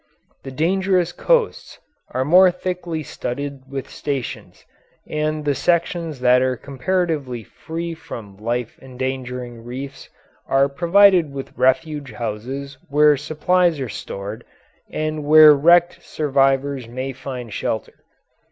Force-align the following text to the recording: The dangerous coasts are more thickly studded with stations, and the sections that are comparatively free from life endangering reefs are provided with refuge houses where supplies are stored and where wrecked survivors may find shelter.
The 0.41 0.49
dangerous 0.49 1.11
coasts 1.11 1.77
are 2.09 2.25
more 2.25 2.49
thickly 2.49 3.03
studded 3.03 3.61
with 3.69 3.87
stations, 3.87 4.65
and 5.07 5.45
the 5.45 5.53
sections 5.53 6.21
that 6.21 6.41
are 6.41 6.57
comparatively 6.57 7.43
free 7.43 7.93
from 7.93 8.35
life 8.37 8.79
endangering 8.81 9.63
reefs 9.63 10.09
are 10.47 10.67
provided 10.67 11.31
with 11.31 11.55
refuge 11.55 12.13
houses 12.13 12.79
where 12.89 13.15
supplies 13.15 13.79
are 13.79 13.89
stored 13.89 14.43
and 14.89 15.23
where 15.23 15.53
wrecked 15.53 16.01
survivors 16.01 16.87
may 16.87 17.13
find 17.13 17.53
shelter. 17.53 18.03